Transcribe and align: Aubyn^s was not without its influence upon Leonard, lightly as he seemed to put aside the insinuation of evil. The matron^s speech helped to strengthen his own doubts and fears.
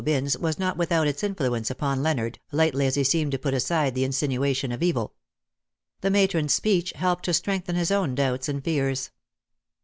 Aubyn^s 0.03 0.35
was 0.39 0.57
not 0.57 0.77
without 0.77 1.05
its 1.05 1.23
influence 1.23 1.69
upon 1.69 2.01
Leonard, 2.01 2.39
lightly 2.51 2.87
as 2.87 2.95
he 2.95 3.03
seemed 3.03 3.31
to 3.33 3.37
put 3.37 3.53
aside 3.53 3.93
the 3.93 4.03
insinuation 4.03 4.71
of 4.71 4.81
evil. 4.81 5.13
The 5.99 6.09
matron^s 6.09 6.49
speech 6.49 6.91
helped 6.95 7.25
to 7.25 7.35
strengthen 7.35 7.75
his 7.75 7.91
own 7.91 8.15
doubts 8.15 8.49
and 8.49 8.63
fears. 8.63 9.11